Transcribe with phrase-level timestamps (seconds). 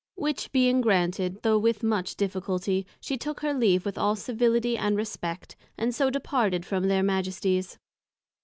[0.15, 4.97] Which being granted, though with much difficulty, she took her leave with all Civility and
[4.97, 7.77] Respect, and so departed from their Majesties.